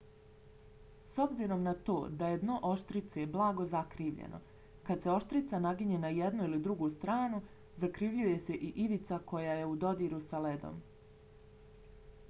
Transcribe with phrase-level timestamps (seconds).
[1.15, 4.39] s obzirom na to da je dno oštrice blago zakrivljeno
[4.87, 7.43] kad se oštrica naginje na jednu ili drugu stranu
[7.85, 10.83] zakrivljuje se i ivica koja je u dodiru s ledom